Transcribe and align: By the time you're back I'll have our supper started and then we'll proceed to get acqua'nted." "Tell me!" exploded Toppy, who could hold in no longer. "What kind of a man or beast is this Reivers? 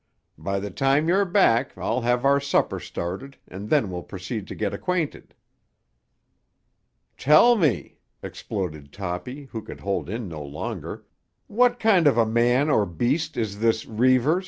By 0.39 0.59
the 0.59 0.71
time 0.71 1.07
you're 1.07 1.25
back 1.25 1.77
I'll 1.77 2.01
have 2.01 2.25
our 2.25 2.39
supper 2.39 2.79
started 2.79 3.37
and 3.47 3.69
then 3.69 3.91
we'll 3.91 4.01
proceed 4.01 4.47
to 4.47 4.55
get 4.55 4.73
acqua'nted." 4.73 5.35
"Tell 7.19 7.55
me!" 7.55 7.99
exploded 8.23 8.91
Toppy, 8.91 9.43
who 9.51 9.61
could 9.61 9.81
hold 9.81 10.09
in 10.09 10.27
no 10.27 10.41
longer. 10.43 11.05
"What 11.45 11.77
kind 11.79 12.07
of 12.07 12.17
a 12.17 12.25
man 12.25 12.67
or 12.67 12.87
beast 12.87 13.37
is 13.37 13.59
this 13.59 13.85
Reivers? 13.85 14.39